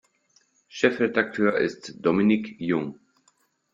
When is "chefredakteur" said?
0.67-1.57